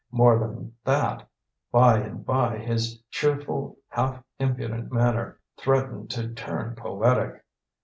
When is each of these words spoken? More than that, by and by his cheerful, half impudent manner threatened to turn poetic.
More 0.09 0.39
than 0.39 0.73
that, 0.83 1.29
by 1.71 1.99
and 1.99 2.25
by 2.25 2.57
his 2.57 3.03
cheerful, 3.11 3.77
half 3.87 4.23
impudent 4.39 4.91
manner 4.91 5.39
threatened 5.59 6.09
to 6.09 6.33
turn 6.33 6.73
poetic. 6.75 7.45